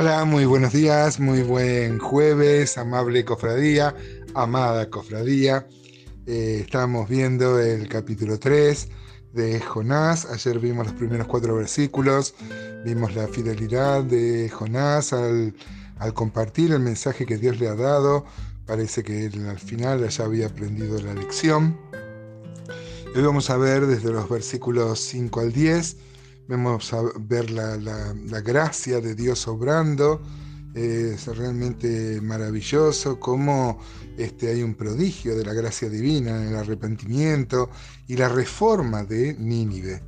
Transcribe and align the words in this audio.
Hola, 0.00 0.24
muy 0.24 0.44
buenos 0.44 0.72
días, 0.72 1.18
muy 1.18 1.42
buen 1.42 1.98
jueves, 1.98 2.78
amable 2.78 3.24
cofradía, 3.24 3.96
amada 4.32 4.88
cofradía. 4.90 5.66
Eh, 6.24 6.60
estamos 6.60 7.08
viendo 7.08 7.58
el 7.58 7.88
capítulo 7.88 8.38
3 8.38 8.90
de 9.32 9.58
Jonás. 9.58 10.24
Ayer 10.26 10.60
vimos 10.60 10.86
los 10.86 10.94
primeros 10.94 11.26
cuatro 11.26 11.56
versículos, 11.56 12.36
vimos 12.84 13.16
la 13.16 13.26
fidelidad 13.26 14.04
de 14.04 14.48
Jonás 14.48 15.12
al, 15.12 15.52
compartir 16.14 16.70
el 16.70 16.78
mensaje 16.78 17.26
que 17.26 17.36
Dios 17.36 17.58
le 17.58 17.66
ha 17.66 17.74
dado. 17.74 18.24
Parece 18.66 19.02
que 19.02 19.26
él 19.26 19.48
al 19.48 19.58
final 19.58 20.08
ya 20.08 20.24
había 20.24 20.46
aprendido 20.46 21.02
la 21.02 21.14
lección. 21.14 21.76
Hoy 23.16 23.22
vamos 23.22 23.50
a 23.50 23.56
ver 23.56 23.84
desde 23.88 24.12
los 24.12 24.28
versículos 24.28 25.00
5 25.00 25.40
al 25.40 25.52
10 25.52 25.96
vemos 26.48 26.92
a 26.94 27.02
ver 27.20 27.50
la, 27.50 28.40
gracia 28.40 29.00
de 29.00 29.14
Dios 29.14 29.46
obrando. 29.46 30.20
es 30.74 31.26
realmente 31.26 32.20
maravilloso 32.22 33.20
cómo 33.20 33.78
este, 34.16 34.48
hay 34.48 34.62
un 34.62 34.74
prodigio 34.74 35.36
de 35.36 35.44
la 35.44 35.52
gracia 35.52 35.88
divina 35.88 36.42
en 36.42 36.48
el 36.48 36.56
arrepentimiento 36.56 37.70
y 38.06 38.16
la 38.16 38.28
reforma 38.28 39.04
de 39.04 39.34
Nínive, 39.34 40.02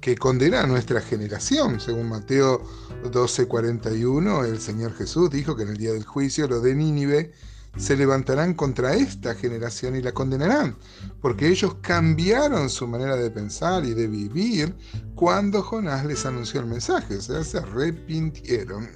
que 0.00 0.16
condena 0.16 0.62
a 0.62 0.66
nuestra 0.66 1.00
generación. 1.00 1.80
Según 1.80 2.08
Mateo 2.08 2.62
12:41, 3.04 4.46
el 4.46 4.60
Señor 4.60 4.94
Jesús 4.94 5.30
dijo 5.30 5.56
que 5.56 5.64
en 5.64 5.70
el 5.70 5.76
día 5.76 5.92
del 5.92 6.04
juicio 6.04 6.46
lo 6.46 6.60
de 6.60 6.74
Nínive 6.76 7.32
se 7.76 7.96
levantarán 7.96 8.54
contra 8.54 8.94
esta 8.94 9.34
generación 9.34 9.96
y 9.96 10.02
la 10.02 10.12
condenarán, 10.12 10.76
porque 11.20 11.48
ellos 11.48 11.76
cambiaron 11.80 12.68
su 12.68 12.86
manera 12.86 13.16
de 13.16 13.30
pensar 13.30 13.84
y 13.84 13.94
de 13.94 14.06
vivir 14.06 14.74
cuando 15.14 15.62
Jonás 15.62 16.04
les 16.04 16.26
anunció 16.26 16.60
el 16.60 16.66
mensaje, 16.66 17.16
o 17.16 17.20
sea, 17.20 17.42
se 17.44 17.58
arrepintieron. 17.58 18.88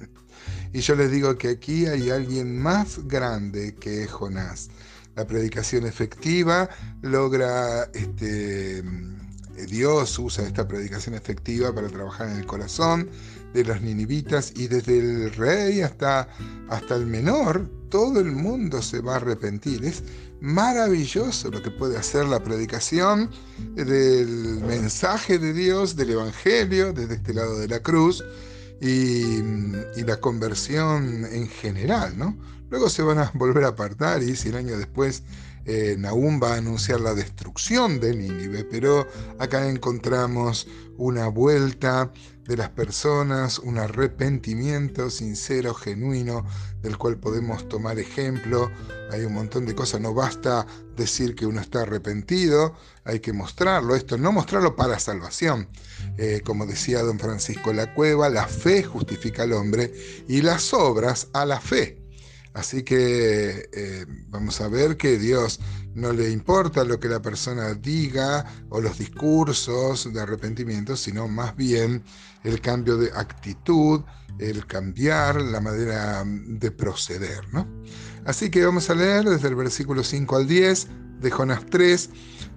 Y 0.73 0.81
yo 0.81 0.95
les 0.95 1.11
digo 1.11 1.37
que 1.37 1.49
aquí 1.49 1.85
hay 1.87 2.09
alguien 2.09 2.59
más 2.59 3.07
grande 3.07 3.75
que 3.75 4.07
Jonás. 4.07 4.69
La 5.15 5.25
predicación 5.25 5.87
efectiva 5.87 6.69
logra 7.01 7.85
este, 7.93 8.83
Dios 9.65 10.19
usa 10.19 10.45
esta 10.45 10.67
predicación 10.67 11.15
efectiva 11.15 11.73
para 11.73 11.87
trabajar 11.87 12.29
en 12.29 12.37
el 12.37 12.45
corazón 12.45 13.09
de 13.53 13.63
los 13.63 13.81
ninivitas 13.81 14.53
y 14.55 14.67
desde 14.67 14.99
el 14.99 15.33
rey 15.33 15.81
hasta, 15.81 16.27
hasta 16.69 16.95
el 16.95 17.05
menor, 17.05 17.69
todo 17.89 18.19
el 18.19 18.31
mundo 18.31 18.81
se 18.81 19.01
va 19.01 19.13
a 19.13 19.17
arrepentir. 19.17 19.85
Es 19.85 20.03
maravilloso 20.41 21.49
lo 21.49 21.61
que 21.61 21.71
puede 21.71 21.97
hacer 21.97 22.25
la 22.25 22.43
predicación 22.43 23.31
del 23.75 24.61
mensaje 24.67 25.39
de 25.39 25.53
Dios, 25.53 25.95
del 25.95 26.11
Evangelio, 26.11 26.93
desde 26.93 27.15
este 27.15 27.33
lado 27.33 27.57
de 27.59 27.67
la 27.67 27.81
cruz 27.81 28.23
y, 28.81 29.41
la 30.03 30.17
conversión 30.21 31.25
en 31.25 31.47
general, 31.49 32.17
¿no? 32.17 32.37
Luego 32.69 32.89
se 32.89 33.01
van 33.01 33.17
a 33.19 33.31
volver 33.33 33.63
a 33.63 33.69
apartar 33.69 34.23
y 34.23 34.35
100 34.35 34.55
años 34.55 34.77
después 34.77 35.23
eh, 35.67 35.95
Nahum 35.97 36.41
va 36.41 36.53
a 36.53 36.57
anunciar 36.57 37.01
la 37.01 37.13
destrucción 37.13 37.99
de 37.99 38.15
Nínive, 38.15 38.63
pero 38.63 39.05
acá 39.37 39.67
encontramos 39.69 40.67
una 40.97 41.27
vuelta 41.27 42.11
de 42.47 42.55
las 42.55 42.69
personas, 42.69 43.59
un 43.59 43.77
arrepentimiento 43.77 45.09
sincero, 45.09 45.73
genuino, 45.73 46.45
del 46.81 46.97
cual 46.97 47.17
podemos 47.17 47.67
tomar 47.67 47.99
ejemplo. 47.99 48.71
Hay 49.11 49.25
un 49.25 49.33
montón 49.33 49.65
de 49.65 49.75
cosas, 49.75 49.99
no 49.99 50.13
basta 50.13 50.65
decir 50.95 51.35
que 51.35 51.45
uno 51.45 51.59
está 51.59 51.81
arrepentido, 51.81 52.73
hay 53.03 53.19
que 53.19 53.33
mostrarlo. 53.33 53.95
Esto 53.95 54.17
no 54.17 54.31
mostrarlo 54.31 54.77
para 54.77 54.97
salvación. 54.99 55.67
Eh, 56.17 56.41
como 56.45 56.65
decía 56.65 57.03
don 57.03 57.19
Francisco 57.19 57.73
La 57.73 57.93
Cueva, 57.93 58.29
la 58.29 58.47
fe 58.47 58.83
justifica 58.83 59.43
al 59.43 59.51
hombre 59.51 59.93
y 60.29 60.41
las 60.41 60.73
obras 60.73 61.27
a 61.33 61.45
la 61.45 61.59
fe. 61.59 61.96
Así 62.57 62.81
que 62.81 63.69
eh, 63.71 64.05
vamos 64.29 64.59
a 64.61 64.67
ver 64.67 64.97
que 64.97 65.19
Dios 65.19 65.59
no 65.93 66.11
le 66.11 66.31
importa 66.31 66.83
lo 66.83 66.99
que 66.99 67.07
la 67.07 67.21
persona 67.21 67.75
diga 67.75 68.45
o 68.69 68.81
los 68.81 68.97
discursos 68.97 70.11
de 70.11 70.19
arrepentimiento, 70.19 70.97
sino 70.97 71.27
más 71.27 71.55
bien 71.55 72.03
el 72.43 72.59
cambio 72.59 72.97
de 72.97 73.11
actitud, 73.13 74.01
el 74.39 74.65
cambiar 74.65 75.39
la 75.39 75.61
manera 75.61 76.23
de 76.25 76.71
proceder. 76.71 77.41
Así 78.25 78.49
que 78.49 78.65
vamos 78.65 78.89
a 78.89 78.95
leer 78.95 79.25
desde 79.25 79.49
el 79.49 79.55
versículo 79.55 80.03
5 80.03 80.35
al 80.35 80.47
10 80.47 80.87
de 81.21 81.29
Jonás 81.29 81.63
3. 81.69 82.09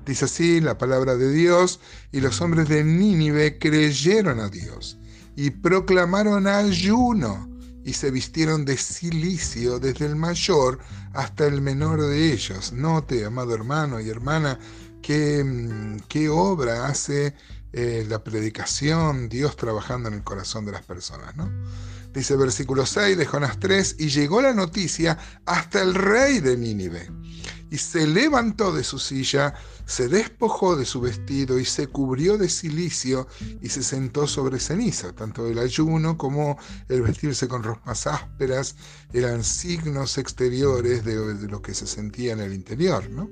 Dice 0.06 0.24
así 0.24 0.62
la 0.62 0.78
palabra 0.78 1.14
de 1.16 1.30
Dios, 1.30 1.78
y 2.10 2.20
los 2.20 2.40
hombres 2.40 2.70
de 2.70 2.82
Nínive 2.84 3.58
creyeron 3.58 4.40
a 4.40 4.48
Dios 4.48 4.96
y 5.36 5.50
proclamaron 5.50 6.46
ayuno 6.46 7.49
y 7.84 7.92
se 7.94 8.10
vistieron 8.10 8.64
de 8.64 8.76
silicio 8.76 9.78
desde 9.78 10.06
el 10.06 10.16
mayor 10.16 10.78
hasta 11.12 11.46
el 11.46 11.60
menor 11.60 12.02
de 12.02 12.32
ellos. 12.32 12.72
Note, 12.72 13.24
amado 13.24 13.54
hermano 13.54 14.00
y 14.00 14.08
hermana, 14.08 14.58
qué, 15.02 15.42
mm, 15.44 16.00
qué 16.08 16.28
obra 16.28 16.86
hace 16.86 17.34
eh, 17.72 18.04
la 18.08 18.22
predicación, 18.22 19.28
Dios 19.28 19.56
trabajando 19.56 20.08
en 20.08 20.16
el 20.16 20.24
corazón 20.24 20.66
de 20.66 20.72
las 20.72 20.82
personas. 20.82 21.36
¿no? 21.36 21.50
Dice 22.12 22.36
versículo 22.36 22.84
6 22.84 23.16
de 23.16 23.26
Jonás 23.26 23.58
3, 23.60 23.96
y 23.98 24.08
llegó 24.08 24.42
la 24.42 24.52
noticia 24.52 25.16
hasta 25.46 25.80
el 25.80 25.94
rey 25.94 26.40
de 26.40 26.56
Nínive 26.56 27.08
y 27.70 27.78
se 27.78 28.06
levantó 28.06 28.72
de 28.72 28.82
su 28.82 28.98
silla, 28.98 29.54
se 29.86 30.08
despojó 30.08 30.76
de 30.76 30.84
su 30.84 31.00
vestido 31.00 31.58
y 31.58 31.64
se 31.64 31.86
cubrió 31.86 32.36
de 32.36 32.48
silicio 32.48 33.28
y 33.60 33.68
se 33.68 33.82
sentó 33.82 34.26
sobre 34.26 34.58
ceniza. 34.58 35.12
Tanto 35.12 35.46
el 35.46 35.58
ayuno 35.58 36.18
como 36.18 36.58
el 36.88 37.02
vestirse 37.02 37.48
con 37.48 37.62
ropas 37.62 38.06
ásperas 38.06 38.76
eran 39.12 39.44
signos 39.44 40.18
exteriores 40.18 41.04
de, 41.04 41.48
lo 41.48 41.62
que 41.62 41.74
se 41.74 41.86
sentía 41.86 42.32
en 42.32 42.40
el 42.40 42.52
interior. 42.52 43.08
¿no? 43.10 43.30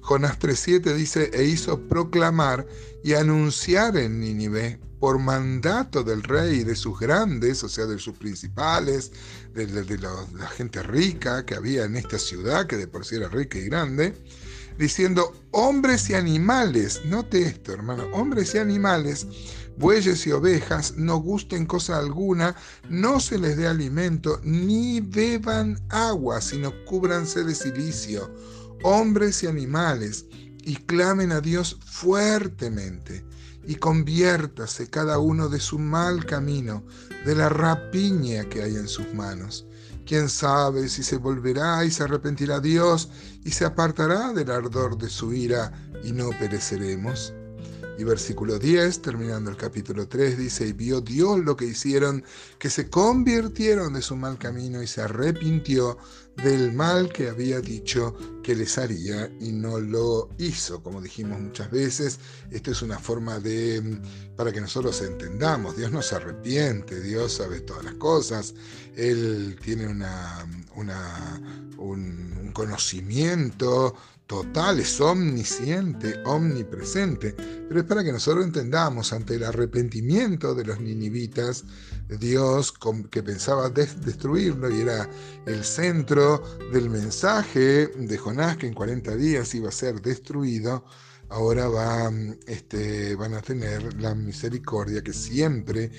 Jonás 0.00 0.38
3.7 0.38 0.94
dice, 0.94 1.30
e 1.32 1.44
hizo 1.44 1.88
proclamar 1.88 2.66
y 3.02 3.14
anunciar 3.14 3.96
en 3.96 4.20
Nínive 4.20 4.80
por 5.02 5.18
mandato 5.18 6.04
del 6.04 6.22
rey 6.22 6.60
y 6.60 6.62
de 6.62 6.76
sus 6.76 6.96
grandes, 6.96 7.64
o 7.64 7.68
sea, 7.68 7.86
de 7.86 7.98
sus 7.98 8.16
principales, 8.16 9.10
de, 9.52 9.66
la 9.98 10.46
gente 10.46 10.80
rica 10.80 11.44
que 11.44 11.56
había 11.56 11.86
en 11.86 11.96
esta 11.96 12.20
ciudad, 12.20 12.68
que 12.68 12.76
de 12.76 12.86
por 12.86 13.04
sí 13.04 13.16
era 13.16 13.28
rica 13.28 13.58
y 13.58 13.64
grande, 13.64 14.14
diciendo, 14.78 15.34
hombres 15.50 16.08
y 16.08 16.14
animales, 16.14 17.00
note 17.04 17.42
esto 17.42 17.72
hermano, 17.72 18.04
hombres 18.12 18.54
y 18.54 18.58
animales, 18.58 19.26
bueyes 19.76 20.24
y 20.28 20.30
ovejas, 20.30 20.94
no 20.96 21.16
gusten 21.16 21.66
cosa 21.66 21.98
alguna, 21.98 22.54
no 22.88 23.18
se 23.18 23.38
les 23.38 23.56
dé 23.56 23.66
alimento, 23.66 24.40
ni 24.44 25.00
beban 25.00 25.80
agua, 25.88 26.40
sino 26.40 26.72
cúbranse 26.84 27.42
de 27.42 27.56
silicio, 27.56 28.32
hombres 28.84 29.42
y 29.42 29.48
animales, 29.48 30.26
y 30.64 30.76
clamen 30.76 31.32
a 31.32 31.40
Dios 31.40 31.80
fuertemente 31.84 33.31
y 33.64 33.76
conviértase 33.76 34.88
cada 34.88 35.18
uno 35.18 35.48
de 35.48 35.60
su 35.60 35.78
mal 35.78 36.24
camino, 36.26 36.84
de 37.24 37.34
la 37.34 37.48
rapiña 37.48 38.44
que 38.48 38.62
hay 38.62 38.76
en 38.76 38.88
sus 38.88 39.12
manos. 39.14 39.66
Quién 40.04 40.28
sabe 40.28 40.88
si 40.88 41.02
se 41.02 41.16
volverá 41.16 41.84
y 41.84 41.90
se 41.90 42.02
arrepentirá 42.02 42.60
Dios 42.60 43.08
y 43.44 43.50
se 43.50 43.64
apartará 43.64 44.32
del 44.32 44.50
ardor 44.50 44.98
de 44.98 45.08
su 45.08 45.32
ira 45.32 45.72
y 46.02 46.12
no 46.12 46.30
pereceremos. 46.30 47.32
Y 47.98 48.04
versículo 48.04 48.58
10, 48.58 49.02
terminando 49.02 49.50
el 49.50 49.56
capítulo 49.56 50.08
3, 50.08 50.38
dice, 50.38 50.66
y 50.66 50.72
vio 50.72 51.00
Dios 51.00 51.40
lo 51.40 51.56
que 51.56 51.66
hicieron, 51.66 52.24
que 52.58 52.70
se 52.70 52.88
convirtieron 52.88 53.92
de 53.92 54.02
su 54.02 54.16
mal 54.16 54.38
camino 54.38 54.82
y 54.82 54.86
se 54.86 55.02
arrepintió 55.02 55.98
del 56.36 56.72
mal 56.72 57.12
que 57.12 57.28
había 57.28 57.60
dicho 57.60 58.16
que 58.42 58.56
les 58.56 58.78
haría 58.78 59.30
y 59.40 59.52
no 59.52 59.78
lo 59.78 60.30
hizo. 60.38 60.82
Como 60.82 61.02
dijimos 61.02 61.38
muchas 61.40 61.70
veces, 61.70 62.18
esto 62.50 62.70
es 62.70 62.82
una 62.82 62.98
forma 62.98 63.38
de, 63.38 64.00
para 64.36 64.52
que 64.52 64.60
nosotros 64.60 65.00
entendamos, 65.02 65.76
Dios 65.76 65.92
no 65.92 66.02
se 66.02 66.16
arrepiente, 66.16 67.00
Dios 67.00 67.34
sabe 67.34 67.60
todas 67.60 67.84
las 67.84 67.94
cosas, 67.94 68.54
Él 68.96 69.58
tiene 69.62 69.86
una, 69.86 70.46
un 70.74 72.50
conocimiento 72.54 73.94
total, 74.32 74.80
es 74.80 74.98
omnisciente, 74.98 76.22
omnipresente, 76.24 77.34
pero 77.68 77.80
es 77.80 77.86
para 77.86 78.02
que 78.02 78.12
nosotros 78.12 78.46
entendamos 78.46 79.12
ante 79.12 79.34
el 79.34 79.44
arrepentimiento 79.44 80.54
de 80.54 80.64
los 80.64 80.80
ninivitas, 80.80 81.64
Dios 82.18 82.72
que 83.10 83.22
pensaba 83.22 83.68
destruirlo 83.68 84.70
y 84.70 84.80
era 84.80 85.06
el 85.44 85.62
centro 85.62 86.42
del 86.72 86.88
mensaje 86.88 87.88
de 87.88 88.16
Jonás 88.16 88.56
que 88.56 88.66
en 88.66 88.72
40 88.72 89.16
días 89.16 89.54
iba 89.54 89.68
a 89.68 89.72
ser 89.72 90.00
destruido, 90.00 90.82
ahora 91.28 91.68
este, 92.46 93.14
van 93.16 93.34
a 93.34 93.42
tener 93.42 94.00
la 94.00 94.14
misericordia 94.14 95.02
que 95.02 95.12
siempre 95.12 95.90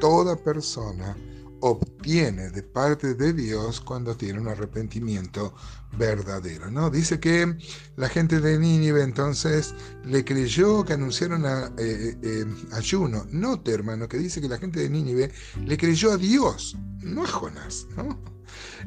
toda 0.00 0.42
persona 0.42 1.14
obtiene 1.62 2.50
de 2.50 2.62
parte 2.62 3.14
de 3.14 3.32
Dios 3.32 3.80
cuando 3.80 4.16
tiene 4.16 4.40
un 4.40 4.48
arrepentimiento 4.48 5.54
verdadero, 5.96 6.70
¿no? 6.70 6.90
Dice 6.90 7.20
que 7.20 7.56
la 7.96 8.08
gente 8.08 8.40
de 8.40 8.58
Nínive 8.58 9.02
entonces 9.02 9.72
le 10.04 10.24
creyó 10.24 10.84
que 10.84 10.94
anunciaron 10.94 11.46
a, 11.46 11.72
eh, 11.78 12.16
eh, 12.20 12.44
ayuno. 12.72 13.26
Note, 13.30 13.70
hermano, 13.70 14.08
que 14.08 14.18
dice 14.18 14.40
que 14.40 14.48
la 14.48 14.58
gente 14.58 14.80
de 14.80 14.90
Nínive 14.90 15.30
le 15.64 15.76
creyó 15.76 16.12
a 16.12 16.16
Dios, 16.16 16.76
no 17.00 17.22
a 17.22 17.28
Jonás, 17.28 17.86
¿no? 17.96 18.18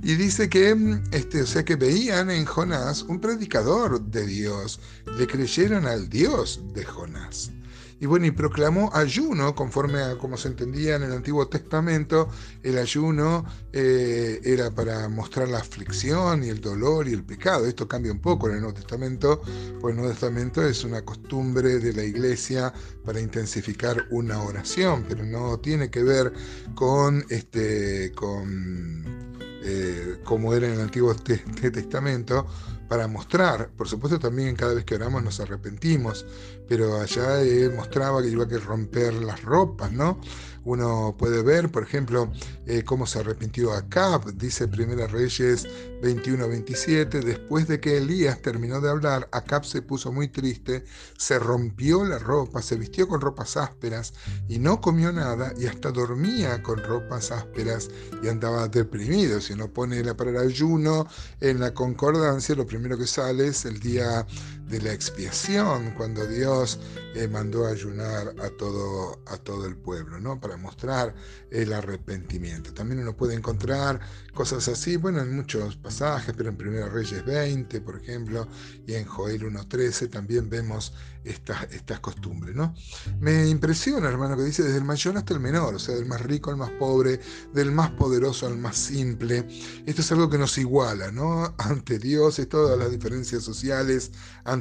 Y 0.04 0.16
dice 0.16 0.50
que, 0.50 0.75
este, 1.12 1.44
o 1.44 1.48
sea, 1.48 1.63
que 1.63 1.78
veían 1.78 2.30
en 2.30 2.45
Jonás 2.45 3.04
un 3.04 3.21
predicador 3.21 4.01
de 4.01 4.25
Dios, 4.25 4.81
le 5.18 5.25
creyeron 5.28 5.86
al 5.86 6.10
Dios 6.10 6.62
de 6.74 6.83
Jonás. 6.83 7.51
Y 8.00 8.07
bueno, 8.07 8.25
y 8.25 8.31
proclamó 8.31 8.92
ayuno, 8.94 9.56
conforme 9.56 10.01
a 10.01 10.18
como 10.18 10.36
se 10.36 10.50
entendía 10.50 10.95
en 10.95 11.03
el 11.03 11.13
Antiguo 11.13 11.47
Testamento, 11.47 12.30
el 12.62 12.77
ayuno 12.77 13.45
eh, 13.71 14.42
era 14.44 14.69
para 14.71 15.07
mostrar 15.07 15.47
la 15.47 15.59
aflicción 15.59 16.44
y 16.44 16.50
el 16.50 16.59
dolor 16.59 17.07
y 17.07 17.13
el 17.13 17.24
pecado. 17.24 17.65
Esto 17.65 17.88
cambia 17.88 18.12
un 18.12 18.19
poco 18.19 18.47
en 18.47 18.56
el 18.56 18.62
Nuevo 18.62 18.75
Testamento, 18.75 19.42
pues 19.80 19.94
el 19.94 19.97
Nuevo 19.97 20.12
Testamento 20.12 20.62
es 20.62 20.83
una 20.83 21.03
costumbre 21.03 21.80
de 21.80 21.94
la 21.94 22.03
iglesia 22.03 22.74
para 23.06 23.21
intensificar 23.21 24.06
una 24.12 24.42
oración, 24.42 25.06
pero 25.07 25.24
no 25.24 25.59
tiene 25.59 25.89
que 25.89 26.03
ver 26.03 26.33
con, 26.75 27.25
este, 27.30 28.12
con 28.13 29.25
eh, 29.65 30.19
como 30.23 30.53
era 30.53 30.67
en 30.67 30.73
el 30.73 30.81
Antiguo 30.81 31.15
Testamento, 31.15 32.45
para 32.88 33.07
mostrar, 33.07 33.69
por 33.75 33.88
supuesto 33.88 34.19
también 34.19 34.56
cada 34.56 34.75
vez 34.75 34.85
que 34.85 34.95
oramos 34.95 35.23
nos 35.23 35.39
arrepentimos, 35.39 36.25
pero 36.67 37.00
allá 37.01 37.41
él 37.41 37.73
mostraba 37.75 38.21
que 38.21 38.29
iba 38.29 38.44
a 38.44 38.47
que 38.47 38.59
romper 38.59 39.13
las 39.13 39.41
ropas, 39.41 39.91
¿no? 39.91 40.19
Uno 40.65 41.15
puede 41.17 41.44
ver, 41.44 41.71
por 41.71 41.83
ejemplo, 41.83 42.31
eh, 42.65 42.83
cómo 42.83 43.06
se 43.06 43.19
arrepintió 43.19 43.71
Acab, 43.73 44.33
dice 44.33 44.67
Primera 44.67 45.06
Reyes 45.06 45.68
21-27, 46.01 47.23
después 47.23 47.68
de 47.68 47.79
que 47.79 47.97
Elías 47.97 48.41
terminó 48.41 48.81
de 48.81 48.89
hablar, 48.89 49.29
Acab 49.31 49.63
se 49.63 49.83
puso 49.83 50.11
muy 50.11 50.27
triste, 50.27 50.83
se 51.18 51.38
rompió 51.38 52.03
la 52.03 52.18
ropa, 52.18 52.63
se 52.63 52.77
vistió 52.77 53.07
con 53.07 53.21
ropas 53.21 53.57
ásperas 53.57 54.15
y 54.47 54.57
no 54.57 54.81
comió 54.81 55.11
nada 55.11 55.53
y 55.56 55.68
hasta 55.68 55.91
dormía 55.91 56.63
con 56.63 56.83
ropas 56.83 57.31
ásperas 57.31 57.89
y 58.23 58.27
andaba 58.27 58.68
deprimido. 58.68 59.39
Uno 59.56 59.69
pone 59.69 60.04
la 60.04 60.16
palabra 60.16 60.42
ayuno 60.42 61.07
en 61.40 61.60
la 61.60 61.74
concordancia, 61.74 62.56
lo 62.56 62.66
primero 62.66 62.98
que 62.98 63.07
sale 63.07 63.48
es 63.48 63.66
el 63.66 63.80
día 63.80 64.25
de 64.67 64.81
la 64.81 64.94
expiación, 64.94 65.91
cuando 65.91 66.25
Dios 66.25 66.79
eh, 67.15 67.27
mandó 67.27 67.67
ayunar 67.67 68.33
a 68.41 68.50
todo, 68.50 69.21
a 69.27 69.38
todo 69.38 69.65
el 69.65 69.75
pueblo, 69.75 70.19
¿no? 70.19 70.39
Para 70.39 70.57
mostrar 70.57 71.13
el 71.51 71.71
arrepentimiento. 71.71 72.73
También 72.73 73.01
uno 73.01 73.15
puede 73.15 73.35
encontrar 73.35 74.00
cosas 74.33 74.67
así, 74.67 74.97
bueno, 74.97 75.21
en 75.21 75.35
muchos 75.35 75.75
pasajes, 75.77 76.33
pero 76.35 76.50
en 76.50 76.56
1 76.59 76.89
Reyes 76.89 77.23
20, 77.23 77.81
por 77.81 78.01
ejemplo, 78.01 78.47
y 78.88 78.95
en 78.95 79.06
Joel 79.06 79.44
1.13 79.44 80.09
también 80.09 80.50
vemos 80.50 80.94
estas, 81.23 81.63
estas 81.71 82.00
costumbres, 82.00 82.56
¿no? 82.56 82.73
Me 83.19 83.47
impresiona, 83.47 84.09
hermano, 84.09 84.38
que 84.38 84.44
dice 84.44 84.63
desde 84.63 84.77
el 84.77 84.83
mayor 84.83 85.18
hasta 85.18 85.33
el 85.33 85.39
menor, 85.39 85.75
o 85.75 85.79
sea, 85.79 85.95
del 85.95 86.06
más 86.06 86.21
rico 86.21 86.51
al 86.51 86.57
más 86.57 86.69
pobre, 86.71 87.19
del 87.53 87.71
más 87.71 87.91
poderoso 87.91 88.45
al 88.45 88.57
más 88.57 88.75
simple. 88.75 89.47
Esto 89.85 90.01
es 90.01 90.11
algo 90.11 90.29
que 90.29 90.38
nos 90.38 90.57
iguala, 90.57 91.11
¿no? 91.11 91.56
Ante 91.57 91.97
Dios, 91.97 92.39
es 92.39 92.50
todas 92.50 92.77
las 92.77 92.91
diferencias 92.91 93.44
sociales, 93.44 94.11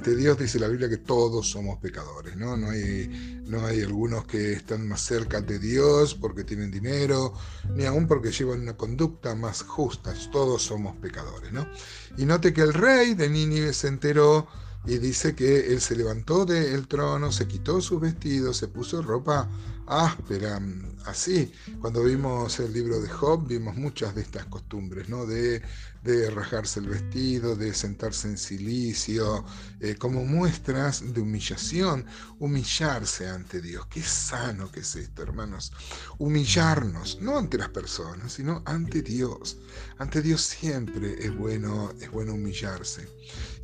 Dios 0.02 0.38
dice 0.38 0.58
la 0.58 0.69
Biblia 0.69 0.88
que 0.88 0.99
todos 0.99 1.50
somos 1.50 1.79
pecadores, 1.79 2.37
¿no? 2.37 2.56
No 2.56 2.70
hay, 2.70 3.43
no 3.46 3.64
hay 3.64 3.82
algunos 3.82 4.25
que 4.26 4.52
están 4.52 4.87
más 4.88 5.00
cerca 5.00 5.41
de 5.41 5.58
Dios 5.58 6.14
porque 6.14 6.44
tienen 6.44 6.70
dinero, 6.70 7.35
ni 7.75 7.85
aún 7.85 8.06
porque 8.06 8.31
llevan 8.31 8.62
una 8.62 8.76
conducta 8.76 9.35
más 9.35 9.62
justa, 9.62 10.12
todos 10.32 10.62
somos 10.62 10.96
pecadores, 10.96 11.52
¿no? 11.52 11.69
Y 12.17 12.25
note 12.25 12.52
que 12.52 12.62
el 12.62 12.75
rey 12.75 13.14
de 13.14 13.29
Nínive 13.29 13.73
se 13.73 13.88
enteró 13.88 14.46
y 14.87 14.99
dice 14.99 15.35
que 15.35 15.73
él 15.73 15.81
se 15.81 15.96
levantó 15.96 16.44
del 16.44 16.87
trono, 16.88 17.32
se 17.32 17.46
quitó 17.46 17.81
sus 17.81 18.00
vestidos, 18.00 18.56
se 18.58 18.69
puso 18.69 19.00
ropa 19.02 19.49
áspera, 19.86 20.60
así. 21.06 21.52
Cuando 21.81 22.04
vimos 22.04 22.58
el 22.60 22.72
libro 22.72 23.00
de 23.00 23.08
Job, 23.08 23.46
vimos 23.46 23.76
muchas 23.76 24.14
de 24.14 24.22
estas 24.22 24.46
costumbres, 24.46 25.08
¿no? 25.08 25.26
De, 25.26 25.62
de 26.02 26.26
el 26.26 26.88
vestido, 26.88 27.56
de 27.56 27.72
sentarse 27.72 28.28
en 28.28 28.36
silicio, 28.36 29.44
eh, 29.81 29.94
como 29.96 30.25
muestras 30.25 31.14
de 31.14 31.20
humillación, 31.20 32.04
humillarse 32.38 33.28
ante 33.28 33.62
Dios. 33.62 33.86
Qué 33.86 34.02
sano 34.02 34.70
que 34.70 34.81
es 34.81 34.96
esto, 34.96 35.22
hermanos. 35.22 35.72
Humillarnos, 36.19 37.19
no 37.20 37.38
ante 37.38 37.56
las 37.56 37.70
personas, 37.70 38.32
sino 38.32 38.62
ante 38.66 39.00
Dios. 39.02 39.58
Ante 39.98 40.20
Dios 40.20 40.42
siempre 40.42 41.16
es 41.25 41.34
bueno, 41.36 41.92
es 42.00 42.10
bueno 42.10 42.34
humillarse. 42.34 43.08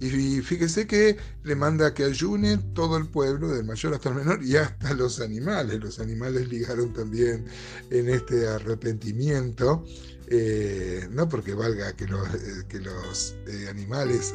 Y 0.00 0.40
fíjese 0.40 0.86
que 0.86 1.18
le 1.42 1.54
manda 1.54 1.92
que 1.92 2.04
ayune 2.04 2.56
todo 2.74 2.96
el 2.96 3.06
pueblo, 3.06 3.48
del 3.48 3.66
mayor 3.66 3.92
hasta 3.94 4.08
el 4.08 4.14
menor, 4.14 4.42
y 4.42 4.56
hasta 4.56 4.94
los 4.94 5.20
animales. 5.20 5.78
Los 5.78 5.98
animales 5.98 6.09
ligaron 6.48 6.92
también 6.92 7.46
en 7.90 8.08
este 8.08 8.46
arrepentimiento. 8.46 9.84
Eh, 10.32 11.08
no 11.10 11.28
porque 11.28 11.54
valga 11.54 11.92
que 11.96 12.06
los, 12.06 12.28
eh, 12.34 12.64
que 12.68 12.78
los 12.78 13.34
eh, 13.48 13.66
animales 13.68 14.32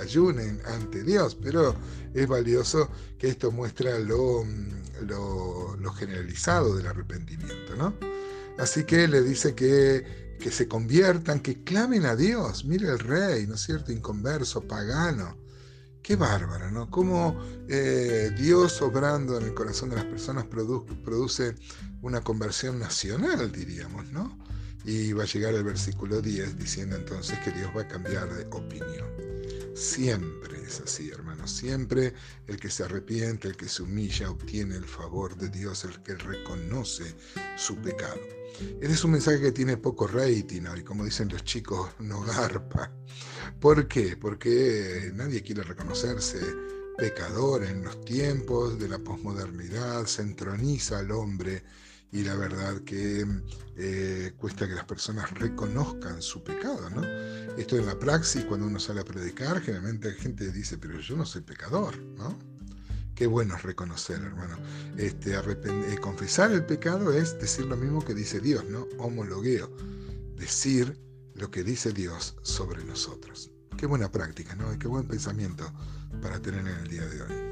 ayunen 0.00 0.62
ante 0.64 1.02
Dios, 1.02 1.36
pero 1.42 1.74
es 2.14 2.26
valioso 2.26 2.88
que 3.18 3.28
esto 3.28 3.50
muestra 3.50 3.98
lo, 3.98 4.46
lo, 5.02 5.76
lo 5.76 5.92
generalizado 5.92 6.74
del 6.74 6.86
arrepentimiento, 6.86 7.76
¿no? 7.76 7.94
Así 8.58 8.84
que 8.84 9.06
le 9.08 9.20
dice 9.20 9.54
que 9.54 10.30
que 10.40 10.50
se 10.50 10.66
conviertan, 10.66 11.38
que 11.40 11.62
clamen 11.62 12.06
a 12.06 12.16
Dios. 12.16 12.64
Mire 12.64 12.88
el 12.88 12.98
rey, 12.98 13.46
¿no 13.46 13.54
es 13.54 13.60
cierto? 13.60 13.92
Inconverso, 13.92 14.62
pagano. 14.62 15.36
Qué 16.02 16.16
bárbaro, 16.16 16.70
¿no? 16.70 16.90
Cómo 16.90 17.38
eh, 17.68 18.30
Dios 18.38 18.80
obrando 18.82 19.38
en 19.38 19.44
el 19.44 19.54
corazón 19.54 19.90
de 19.90 19.96
las 19.96 20.06
personas 20.06 20.46
produce 20.46 21.54
una 22.02 22.22
conversión 22.22 22.78
nacional, 22.78 23.52
diríamos, 23.52 24.10
¿no? 24.10 24.38
Y 24.84 25.12
va 25.12 25.24
a 25.24 25.26
llegar 25.26 25.54
el 25.54 25.62
versículo 25.62 26.22
10 26.22 26.58
diciendo 26.58 26.96
entonces 26.96 27.38
que 27.40 27.50
Dios 27.50 27.70
va 27.76 27.82
a 27.82 27.88
cambiar 27.88 28.32
de 28.32 28.46
opinión. 28.46 29.39
Siempre 29.74 30.60
es 30.62 30.80
así, 30.80 31.10
hermanos. 31.10 31.50
Siempre 31.50 32.14
el 32.46 32.58
que 32.58 32.70
se 32.70 32.84
arrepiente, 32.84 33.48
el 33.48 33.56
que 33.56 33.68
se 33.68 33.82
humilla, 33.82 34.30
obtiene 34.30 34.76
el 34.76 34.84
favor 34.84 35.36
de 35.36 35.48
Dios, 35.48 35.84
el 35.84 36.02
que 36.02 36.14
reconoce 36.14 37.14
su 37.56 37.76
pecado. 37.76 38.20
Este 38.60 38.92
es 38.92 39.04
un 39.04 39.12
mensaje 39.12 39.40
que 39.40 39.52
tiene 39.52 39.76
poco 39.76 40.06
rating 40.06 40.62
y 40.76 40.82
como 40.82 41.04
dicen 41.04 41.28
los 41.28 41.44
chicos, 41.44 41.90
no 41.98 42.20
garpa. 42.22 42.92
¿Por 43.60 43.88
qué? 43.88 44.16
Porque 44.16 45.10
nadie 45.14 45.42
quiere 45.42 45.62
reconocerse 45.62 46.38
pecador 46.98 47.64
en 47.64 47.82
los 47.82 48.04
tiempos 48.04 48.78
de 48.78 48.88
la 48.88 48.98
posmodernidad, 48.98 50.04
se 50.04 50.22
entroniza 50.22 50.98
al 50.98 51.10
hombre 51.12 51.62
y 52.12 52.24
la 52.24 52.34
verdad 52.34 52.80
que 52.80 53.24
eh, 53.76 54.32
cuesta 54.36 54.66
que 54.66 54.74
las 54.74 54.84
personas 54.84 55.30
reconozcan 55.30 56.20
su 56.20 56.42
pecado, 56.42 56.90
¿no? 56.90 57.04
Esto 57.56 57.76
en 57.76 57.86
la 57.86 57.98
praxis, 57.98 58.44
cuando 58.44 58.66
uno 58.66 58.80
sale 58.80 59.00
a 59.00 59.04
predicar, 59.04 59.60
generalmente 59.60 60.10
la 60.10 60.20
gente 60.20 60.50
dice, 60.50 60.76
pero 60.78 60.98
yo 60.98 61.16
no 61.16 61.24
soy 61.24 61.42
pecador, 61.42 61.96
¿no? 62.16 62.36
Qué 63.14 63.26
bueno 63.26 63.54
es 63.54 63.62
reconocer, 63.62 64.20
hermano. 64.22 64.56
Este, 64.96 65.34
eh, 65.34 65.98
confesar 66.00 66.52
el 66.52 66.64
pecado 66.64 67.12
es 67.12 67.38
decir 67.38 67.66
lo 67.66 67.76
mismo 67.76 68.02
que 68.04 68.14
dice 68.14 68.40
Dios, 68.40 68.64
¿no? 68.64 68.88
Homologueo. 68.98 69.70
Decir 70.36 70.98
lo 71.34 71.50
que 71.50 71.62
dice 71.62 71.92
Dios 71.92 72.36
sobre 72.42 72.82
nosotros. 72.84 73.50
Qué 73.76 73.86
buena 73.86 74.10
práctica, 74.10 74.56
¿no? 74.56 74.72
Y 74.72 74.78
qué 74.78 74.88
buen 74.88 75.06
pensamiento 75.06 75.70
para 76.22 76.40
tener 76.40 76.60
en 76.60 76.78
el 76.78 76.88
día 76.88 77.06
de 77.06 77.22
hoy. 77.22 77.49